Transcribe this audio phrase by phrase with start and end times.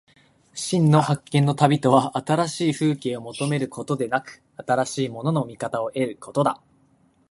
[0.55, 6.59] 真の発見の旅とは、新しい風景を求めることでなく、新しいものの見方を得ることだ。